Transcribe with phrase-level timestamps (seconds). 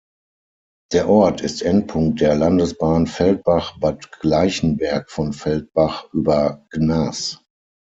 [0.93, 7.39] Der Ort ist Endpunkt der Landesbahn Feldbach–Bad Gleichenberg von Feldbach über Gnas.